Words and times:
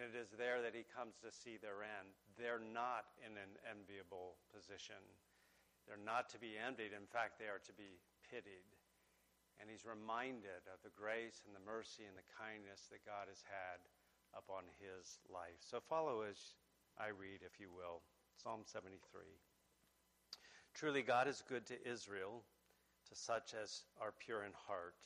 And 0.00 0.08
it 0.08 0.16
is 0.16 0.32
there 0.32 0.64
that 0.64 0.72
he 0.72 0.88
comes 0.88 1.20
to 1.20 1.28
see 1.28 1.60
their 1.60 1.84
end. 1.84 2.16
They're 2.40 2.56
not 2.72 3.12
in 3.20 3.36
an 3.36 3.52
enviable 3.68 4.40
position. 4.48 4.96
They're 5.84 6.00
not 6.00 6.32
to 6.32 6.40
be 6.40 6.56
envied. 6.56 6.96
In 6.96 7.04
fact, 7.04 7.36
they 7.36 7.52
are 7.52 7.60
to 7.68 7.76
be 7.76 8.00
pitied. 8.24 8.64
And 9.60 9.68
he's 9.68 9.84
reminded 9.84 10.64
of 10.72 10.80
the 10.80 10.96
grace 10.96 11.44
and 11.44 11.52
the 11.52 11.60
mercy 11.68 12.08
and 12.08 12.16
the 12.16 12.24
kindness 12.32 12.88
that 12.88 13.04
God 13.04 13.28
has 13.28 13.44
had 13.44 13.84
upon 14.32 14.72
his 14.80 15.20
life. 15.28 15.60
So 15.60 15.84
follow 15.84 16.24
as 16.24 16.56
I 16.96 17.12
read, 17.12 17.44
if 17.44 17.60
you 17.60 17.68
will, 17.68 18.00
Psalm 18.40 18.64
73. 18.64 18.96
Truly, 20.72 21.04
God 21.04 21.28
is 21.28 21.44
good 21.44 21.68
to 21.68 21.76
Israel, 21.84 22.40
to 23.12 23.14
such 23.14 23.52
as 23.52 23.84
are 24.00 24.16
pure 24.16 24.48
in 24.48 24.56
heart. 24.64 24.96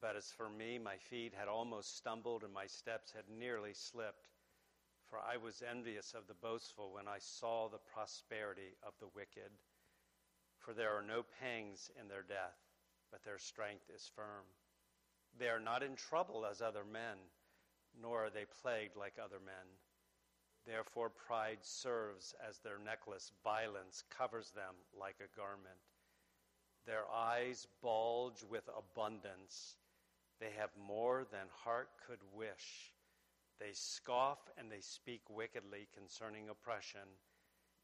But 0.00 0.16
as 0.16 0.32
for 0.32 0.48
me, 0.48 0.78
my 0.78 0.96
feet 0.96 1.34
had 1.34 1.46
almost 1.46 1.96
stumbled 1.96 2.42
and 2.42 2.52
my 2.52 2.66
steps 2.66 3.12
had 3.12 3.28
nearly 3.28 3.74
slipped. 3.74 4.28
For 5.10 5.18
I 5.18 5.36
was 5.36 5.62
envious 5.62 6.14
of 6.14 6.26
the 6.26 6.34
boastful 6.34 6.92
when 6.92 7.06
I 7.06 7.18
saw 7.18 7.68
the 7.68 7.78
prosperity 7.78 8.76
of 8.82 8.94
the 8.98 9.08
wicked. 9.08 9.50
For 10.58 10.72
there 10.72 10.96
are 10.96 11.02
no 11.02 11.24
pangs 11.40 11.90
in 12.00 12.08
their 12.08 12.22
death, 12.22 12.56
but 13.10 13.24
their 13.24 13.38
strength 13.38 13.90
is 13.94 14.10
firm. 14.14 14.44
They 15.38 15.48
are 15.48 15.60
not 15.60 15.82
in 15.82 15.96
trouble 15.96 16.46
as 16.46 16.62
other 16.62 16.84
men, 16.84 17.18
nor 18.00 18.24
are 18.24 18.30
they 18.30 18.46
plagued 18.62 18.96
like 18.96 19.18
other 19.18 19.40
men. 19.40 19.66
Therefore, 20.64 21.10
pride 21.10 21.58
serves 21.62 22.34
as 22.46 22.58
their 22.58 22.78
necklace, 22.78 23.32
violence 23.42 24.04
covers 24.10 24.50
them 24.50 24.74
like 24.98 25.16
a 25.20 25.36
garment. 25.36 25.80
Their 26.86 27.08
eyes 27.10 27.66
bulge 27.82 28.42
with 28.48 28.68
abundance 28.76 29.76
they 30.40 30.50
have 30.58 30.70
more 30.86 31.26
than 31.30 31.46
heart 31.64 31.90
could 32.06 32.20
wish. 32.34 32.94
They 33.58 33.72
scoff 33.72 34.38
and 34.56 34.72
they 34.72 34.80
speak 34.80 35.20
wickedly 35.28 35.86
concerning 35.94 36.48
oppression. 36.48 37.06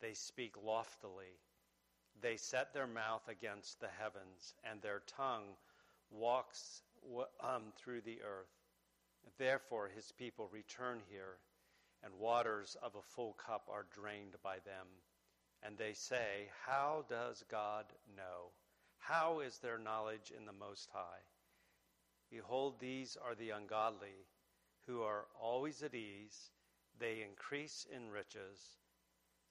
They 0.00 0.14
speak 0.14 0.54
loftily. 0.64 1.40
They 2.20 2.36
set 2.36 2.72
there 2.72 2.86
mouth 2.86 3.28
against 3.28 3.80
the 3.80 3.88
heavens, 3.88 4.54
and 4.62 4.80
their 4.80 5.02
tongue 5.06 5.56
walks 6.10 6.82
um, 7.40 7.72
through 7.76 8.02
the 8.02 8.22
earth. 8.22 8.54
Therefore, 9.36 9.88
his 9.88 10.12
people 10.12 10.48
return 10.52 11.00
here, 11.10 11.38
and 12.04 12.12
waters 12.20 12.76
of 12.82 12.94
a 12.94 13.02
full 13.02 13.32
cup 13.32 13.68
are 13.68 13.86
drained 13.92 14.36
by 14.44 14.56
them. 14.64 14.86
And 15.62 15.76
they 15.76 15.94
say, 15.94 16.50
How 16.64 17.04
does 17.08 17.42
God 17.50 17.86
know? 18.16 18.52
How 18.98 19.40
is 19.40 19.58
their 19.58 19.78
knowledge 19.78 20.32
in 20.36 20.46
the 20.46 20.52
Most 20.52 20.90
High? 20.92 21.22
Behold, 22.34 22.80
these 22.80 23.16
are 23.24 23.36
the 23.36 23.50
ungodly, 23.50 24.26
who 24.88 25.02
are 25.02 25.26
always 25.40 25.84
at 25.84 25.94
ease. 25.94 26.50
They 26.98 27.22
increase 27.22 27.86
in 27.94 28.10
riches. 28.10 28.58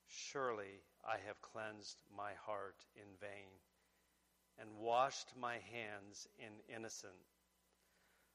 Surely 0.06 0.82
I 1.02 1.16
have 1.26 1.40
cleansed 1.40 1.96
my 2.14 2.32
heart 2.44 2.84
in 2.94 3.08
vain, 3.18 3.48
and 4.60 4.68
washed 4.76 5.28
my 5.34 5.54
hands 5.72 6.28
in 6.38 6.76
innocence. 6.76 7.48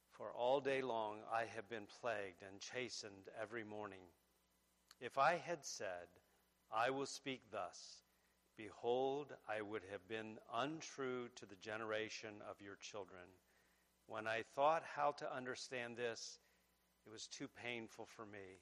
For 0.10 0.32
all 0.32 0.60
day 0.60 0.82
long 0.82 1.20
I 1.32 1.46
have 1.56 1.70
been 1.70 1.86
plagued 2.02 2.42
and 2.42 2.60
chastened 2.60 3.30
every 3.40 3.64
morning. 3.64 4.10
If 5.00 5.20
I 5.20 5.38
had 5.38 5.64
said, 5.64 6.10
I 6.76 6.90
will 6.90 7.06
speak 7.06 7.44
thus, 7.52 8.02
behold, 8.58 9.28
I 9.48 9.62
would 9.62 9.84
have 9.92 10.08
been 10.08 10.40
untrue 10.52 11.30
to 11.36 11.46
the 11.46 11.56
generation 11.62 12.42
of 12.50 12.60
your 12.66 12.78
children. 12.82 13.30
When 14.10 14.26
I 14.26 14.42
thought 14.56 14.82
how 14.96 15.12
to 15.20 15.36
understand 15.36 15.96
this, 15.96 16.40
it 17.06 17.12
was 17.12 17.28
too 17.28 17.48
painful 17.64 18.08
for 18.16 18.26
me 18.26 18.58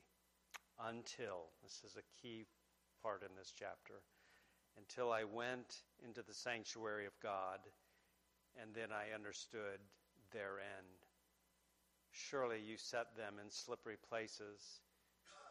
until, 0.78 1.48
this 1.64 1.82
is 1.86 1.96
a 1.96 2.22
key 2.22 2.44
part 3.02 3.24
in 3.24 3.30
this 3.38 3.54
chapter, 3.58 4.04
until 4.78 5.10
I 5.10 5.24
went 5.24 5.84
into 6.04 6.22
the 6.22 6.34
sanctuary 6.34 7.06
of 7.06 7.18
God 7.24 7.60
and 8.62 8.76
then 8.76 8.90
I 8.92 9.16
understood 9.16 9.80
their 10.34 10.60
end. 10.60 11.00
Surely 12.12 12.60
you 12.60 12.76
set 12.76 13.16
them 13.16 13.36
in 13.42 13.50
slippery 13.50 13.98
places, 14.10 14.82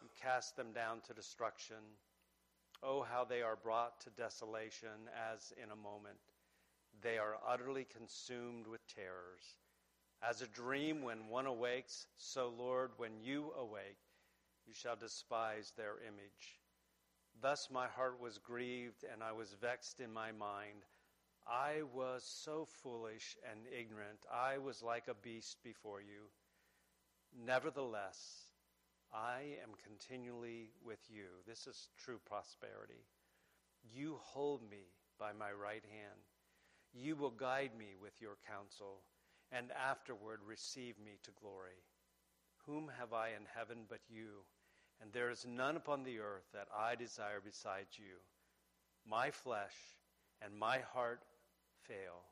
you 0.03 0.09
cast 0.21 0.55
them 0.55 0.73
down 0.73 1.01
to 1.07 1.13
destruction. 1.15 1.97
Oh, 2.83 3.01
how 3.01 3.25
they 3.25 3.41
are 3.41 3.55
brought 3.55 3.99
to 4.01 4.11
desolation 4.11 5.09
as 5.33 5.51
in 5.61 5.71
a 5.71 5.75
moment. 5.75 6.21
They 7.01 7.17
are 7.17 7.37
utterly 7.47 7.87
consumed 7.97 8.67
with 8.67 8.85
terrors. 8.93 9.57
As 10.21 10.41
a 10.41 10.47
dream 10.47 11.03
when 11.03 11.27
one 11.29 11.45
awakes, 11.45 12.07
so, 12.17 12.51
Lord, 12.57 12.91
when 12.97 13.19
you 13.21 13.51
awake, 13.57 13.99
you 14.65 14.73
shall 14.73 14.95
despise 14.95 15.71
their 15.77 15.99
image. 16.01 16.59
Thus 17.39 17.69
my 17.71 17.87
heart 17.87 18.19
was 18.19 18.39
grieved, 18.39 19.03
and 19.11 19.23
I 19.23 19.31
was 19.31 19.55
vexed 19.61 19.99
in 19.99 20.11
my 20.11 20.31
mind. 20.31 20.85
I 21.47 21.83
was 21.93 22.23
so 22.25 22.67
foolish 22.81 23.37
and 23.49 23.59
ignorant. 23.67 24.19
I 24.33 24.57
was 24.57 24.81
like 24.81 25.07
a 25.07 25.13
beast 25.13 25.57
before 25.63 26.01
you. 26.01 26.29
Nevertheless, 27.45 28.49
I 29.13 29.57
am 29.63 29.69
continually 29.83 30.71
with 30.83 30.99
you. 31.09 31.25
This 31.47 31.67
is 31.67 31.89
true 32.03 32.19
prosperity. 32.25 33.05
You 33.93 34.17
hold 34.19 34.67
me 34.69 34.89
by 35.19 35.31
my 35.31 35.51
right 35.51 35.83
hand. 35.91 36.19
You 36.93 37.15
will 37.15 37.31
guide 37.31 37.71
me 37.77 37.95
with 38.01 38.19
your 38.19 38.37
counsel 38.47 39.03
and 39.51 39.71
afterward 39.71 40.39
receive 40.45 40.95
me 40.99 41.19
to 41.23 41.31
glory. 41.41 41.83
Whom 42.65 42.91
have 42.99 43.13
I 43.13 43.29
in 43.29 43.45
heaven 43.55 43.85
but 43.89 44.01
you? 44.09 44.43
And 45.01 45.11
there 45.13 45.29
is 45.29 45.45
none 45.47 45.77
upon 45.77 46.03
the 46.03 46.19
earth 46.19 46.45
that 46.53 46.67
I 46.75 46.95
desire 46.95 47.39
besides 47.43 47.97
you. 47.97 48.17
My 49.05 49.31
flesh 49.31 49.75
and 50.41 50.57
my 50.57 50.79
heart 50.79 51.21
fail, 51.87 52.25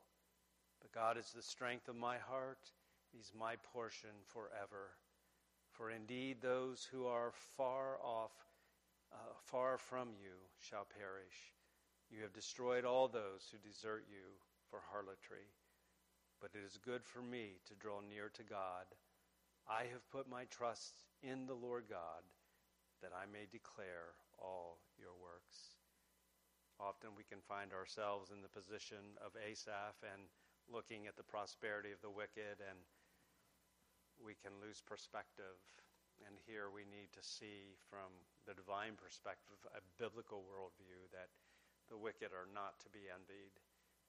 but 0.81 0.91
God 0.91 1.17
is 1.17 1.31
the 1.31 1.41
strength 1.41 1.87
of 1.87 1.95
my 1.95 2.17
heart. 2.17 2.59
He's 3.13 3.31
my 3.37 3.55
portion 3.71 4.09
forever. 4.33 4.91
For 5.71 5.91
indeed, 5.91 6.37
those 6.41 6.87
who 6.91 7.05
are 7.05 7.31
far 7.55 7.97
off, 8.03 8.31
uh, 9.13 9.33
far 9.45 9.77
from 9.77 10.09
you, 10.21 10.33
shall 10.59 10.87
perish. 10.97 11.53
You 12.09 12.23
have 12.23 12.33
destroyed 12.33 12.83
all 12.83 13.07
those 13.07 13.47
who 13.51 13.57
desert 13.57 14.05
you 14.09 14.25
for 14.69 14.81
harlotry 14.91 15.47
but 16.41 16.51
it 16.53 16.63
is 16.65 16.77
good 16.77 17.05
for 17.05 17.21
me 17.21 17.61
to 17.67 17.75
draw 17.75 18.01
near 18.01 18.29
to 18.33 18.43
God. 18.43 18.87
I 19.67 19.89
have 19.89 20.09
put 20.11 20.29
my 20.29 20.45
trust 20.45 21.05
in 21.23 21.47
the 21.47 21.57
Lord 21.57 21.85
God 21.89 22.23
that 23.01 23.15
I 23.15 23.25
may 23.25 23.49
declare 23.49 24.13
all 24.37 24.79
your 24.97 25.15
works. 25.17 25.77
Often 26.79 27.15
we 27.15 27.23
can 27.23 27.39
find 27.45 27.71
ourselves 27.71 28.31
in 28.35 28.43
the 28.43 28.51
position 28.51 29.15
of 29.23 29.31
Asaph 29.39 29.95
and 30.03 30.27
looking 30.67 31.07
at 31.07 31.15
the 31.15 31.25
prosperity 31.25 31.95
of 31.95 32.01
the 32.01 32.11
wicked, 32.11 32.59
and 32.59 32.79
we 34.19 34.35
can 34.35 34.57
lose 34.59 34.83
perspective. 34.83 35.59
And 36.23 36.39
here 36.47 36.71
we 36.71 36.87
need 36.87 37.11
to 37.15 37.23
see 37.23 37.75
from 37.91 38.11
the 38.47 38.55
divine 38.55 38.95
perspective, 38.95 39.59
a 39.75 39.83
biblical 39.99 40.43
worldview, 40.47 41.11
that 41.11 41.31
the 41.91 41.99
wicked 41.99 42.31
are 42.31 42.47
not 42.49 42.79
to 42.83 42.89
be 42.89 43.11
envied 43.11 43.55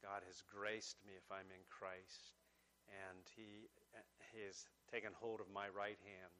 God 0.06 0.22
has 0.22 0.38
graced 0.46 1.02
me 1.02 1.18
if 1.18 1.26
I'm 1.34 1.50
in 1.50 1.66
Christ, 1.66 2.30
and 2.86 3.26
He, 3.34 3.66
he 4.30 4.46
has 4.46 4.70
taken 4.86 5.10
hold 5.18 5.42
of 5.42 5.50
my 5.50 5.66
right 5.66 5.98
hand, 5.98 6.34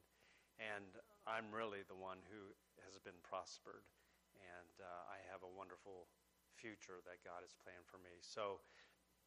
and 0.55 0.95
I'm 1.27 1.51
really 1.51 1.83
the 1.83 1.99
one 1.99 2.23
who 2.31 2.55
has 2.87 2.95
been 3.03 3.19
prospered, 3.27 3.83
and 4.39 4.71
uh, 4.79 5.11
I 5.11 5.19
have 5.27 5.43
a 5.43 5.51
wonderful 5.51 6.07
future 6.55 7.03
that 7.03 7.27
God 7.27 7.43
has 7.43 7.59
planned 7.59 7.83
for 7.91 7.99
me. 7.99 8.23
So, 8.23 8.63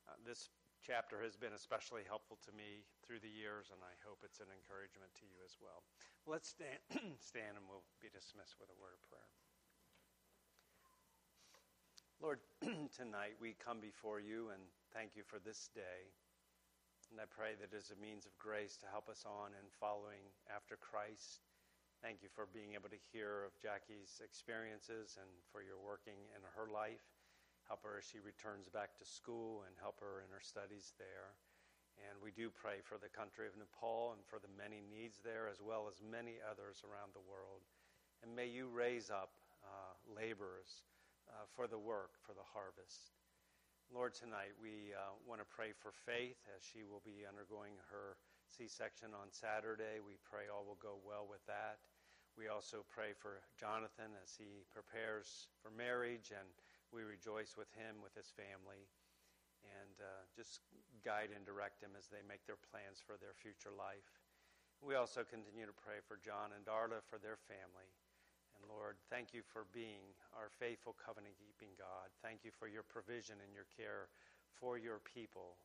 uh, 0.08 0.16
this 0.24 0.48
chapter 0.80 1.20
has 1.20 1.36
been 1.36 1.52
especially 1.52 2.08
helpful 2.08 2.40
to 2.48 2.52
me 2.56 2.88
through 3.04 3.20
the 3.20 3.28
years, 3.28 3.68
and 3.68 3.84
I 3.84 3.92
hope 4.00 4.24
it's 4.24 4.40
an 4.40 4.48
encouragement 4.48 5.12
to 5.20 5.28
you 5.28 5.44
as 5.44 5.60
well. 5.60 5.84
Let's 6.24 6.48
stand, 6.48 6.80
stand 7.20 7.60
and 7.60 7.68
we'll 7.68 7.84
be 8.00 8.08
dismissed 8.08 8.56
with 8.56 8.72
a 8.72 8.80
word 8.80 8.96
of 8.96 9.04
prayer. 9.04 9.28
Lord, 12.20 12.44
tonight 12.92 13.40
we 13.40 13.56
come 13.56 13.80
before 13.80 14.20
you 14.20 14.52
and 14.52 14.60
thank 14.92 15.16
you 15.16 15.24
for 15.24 15.40
this 15.40 15.72
day. 15.72 16.12
And 17.08 17.16
I 17.16 17.24
pray 17.24 17.56
that 17.56 17.72
as 17.72 17.88
a 17.88 17.96
means 17.96 18.28
of 18.28 18.36
grace 18.36 18.76
to 18.84 18.92
help 18.92 19.08
us 19.08 19.24
on 19.24 19.56
in 19.56 19.64
following 19.80 20.20
after 20.52 20.76
Christ. 20.76 21.40
Thank 22.04 22.20
you 22.20 22.28
for 22.28 22.44
being 22.52 22.76
able 22.76 22.92
to 22.92 23.08
hear 23.08 23.48
of 23.48 23.56
Jackie's 23.56 24.20
experiences 24.20 25.16
and 25.16 25.32
for 25.48 25.64
your 25.64 25.80
working 25.80 26.20
in 26.36 26.44
her 26.44 26.68
life. 26.68 27.08
Help 27.64 27.88
her 27.88 27.96
as 27.96 28.04
she 28.04 28.20
returns 28.20 28.68
back 28.68 29.00
to 29.00 29.08
school 29.08 29.64
and 29.64 29.72
help 29.80 29.96
her 30.04 30.20
in 30.20 30.28
her 30.28 30.44
studies 30.44 30.92
there. 31.00 31.32
And 32.04 32.20
we 32.20 32.36
do 32.36 32.52
pray 32.52 32.84
for 32.84 33.00
the 33.00 33.08
country 33.08 33.48
of 33.48 33.56
Nepal 33.56 34.12
and 34.12 34.20
for 34.28 34.36
the 34.36 34.52
many 34.60 34.84
needs 34.84 35.24
there, 35.24 35.48
as 35.48 35.64
well 35.64 35.88
as 35.88 36.04
many 36.04 36.36
others 36.44 36.84
around 36.84 37.16
the 37.16 37.24
world. 37.24 37.64
And 38.20 38.36
may 38.36 38.52
you 38.52 38.68
raise 38.68 39.08
up 39.08 39.32
uh, 39.64 39.96
laborers 40.04 40.84
uh, 41.30 41.46
for 41.54 41.70
the 41.70 41.78
work, 41.78 42.18
for 42.26 42.34
the 42.34 42.46
harvest. 42.50 43.14
Lord, 43.90 44.14
tonight 44.14 44.54
we 44.58 44.94
uh, 44.94 45.18
want 45.26 45.42
to 45.42 45.48
pray 45.48 45.74
for 45.74 45.90
Faith 45.90 46.38
as 46.54 46.62
she 46.62 46.86
will 46.86 47.02
be 47.02 47.26
undergoing 47.26 47.74
her 47.90 48.14
C 48.46 48.70
section 48.70 49.10
on 49.14 49.30
Saturday. 49.30 49.98
We 49.98 50.18
pray 50.26 50.46
all 50.50 50.62
will 50.62 50.78
go 50.78 50.98
well 51.02 51.26
with 51.26 51.42
that. 51.50 51.82
We 52.38 52.46
also 52.46 52.86
pray 52.86 53.18
for 53.18 53.42
Jonathan 53.58 54.14
as 54.22 54.38
he 54.38 54.62
prepares 54.70 55.50
for 55.58 55.74
marriage, 55.74 56.30
and 56.30 56.46
we 56.94 57.02
rejoice 57.02 57.58
with 57.58 57.70
him, 57.74 57.98
with 57.98 58.14
his 58.14 58.30
family, 58.30 58.86
and 59.66 59.94
uh, 59.98 60.22
just 60.38 60.62
guide 61.02 61.34
and 61.34 61.42
direct 61.42 61.82
them 61.82 61.98
as 61.98 62.06
they 62.06 62.22
make 62.22 62.46
their 62.46 62.62
plans 62.70 63.02
for 63.02 63.18
their 63.18 63.34
future 63.34 63.74
life. 63.74 64.06
We 64.80 64.96
also 64.96 65.26
continue 65.26 65.66
to 65.66 65.76
pray 65.76 66.00
for 66.06 66.16
John 66.22 66.54
and 66.56 66.64
Darla 66.64 67.04
for 67.10 67.18
their 67.20 67.36
family. 67.50 67.90
And 68.60 68.68
Lord, 68.68 69.00
thank 69.08 69.32
you 69.32 69.40
for 69.40 69.64
being 69.72 70.04
our 70.36 70.52
faithful 70.60 70.92
covenant 71.00 71.40
keeping 71.40 71.72
God. 71.80 72.12
Thank 72.20 72.44
you 72.44 72.52
for 72.52 72.68
your 72.68 72.84
provision 72.84 73.40
and 73.40 73.56
your 73.56 73.68
care 73.72 74.12
for 74.60 74.76
your 74.76 75.00
people. 75.00 75.56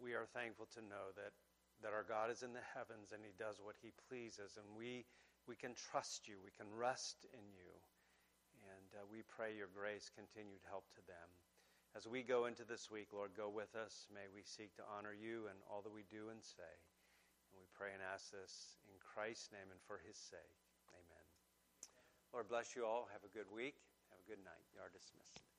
We 0.00 0.16
are 0.16 0.24
thankful 0.32 0.66
to 0.72 0.82
know 0.82 1.12
that, 1.20 1.36
that 1.84 1.92
our 1.92 2.08
God 2.08 2.32
is 2.32 2.40
in 2.40 2.56
the 2.56 2.64
heavens 2.72 3.12
and 3.12 3.20
he 3.20 3.36
does 3.36 3.60
what 3.60 3.76
he 3.84 3.92
pleases. 4.08 4.56
And 4.56 4.64
we, 4.72 5.04
we 5.44 5.54
can 5.54 5.76
trust 5.76 6.24
you, 6.24 6.40
we 6.40 6.56
can 6.56 6.72
rest 6.72 7.28
in 7.36 7.44
you. 7.52 7.70
And 8.72 8.88
uh, 8.96 9.04
we 9.12 9.20
pray 9.28 9.52
your 9.52 9.68
grace 9.68 10.08
continued 10.08 10.64
help 10.64 10.88
to 10.96 11.04
them. 11.04 11.28
As 11.92 12.08
we 12.08 12.24
go 12.24 12.48
into 12.48 12.64
this 12.64 12.88
week, 12.88 13.12
Lord, 13.12 13.36
go 13.36 13.52
with 13.52 13.76
us. 13.76 14.08
May 14.08 14.24
we 14.32 14.40
seek 14.48 14.72
to 14.80 14.88
honor 14.88 15.12
you 15.12 15.52
in 15.52 15.56
all 15.68 15.84
that 15.84 15.92
we 15.92 16.08
do 16.08 16.32
and 16.32 16.40
say. 16.40 16.72
And 17.52 17.60
we 17.60 17.68
pray 17.76 17.92
and 17.92 18.00
ask 18.00 18.32
this 18.32 18.80
in 18.88 18.96
Christ's 18.96 19.52
name 19.52 19.68
and 19.68 19.82
for 19.84 20.00
his 20.00 20.16
sake. 20.16 20.56
Lord 22.32 22.48
bless 22.48 22.74
you 22.74 22.86
all. 22.86 23.08
Have 23.12 23.20
a 23.24 23.32
good 23.36 23.44
week. 23.54 23.74
Have 24.08 24.18
a 24.24 24.28
good 24.28 24.42
night. 24.42 24.64
You 24.72 24.80
are 24.80 24.88
dismissed. 24.88 25.51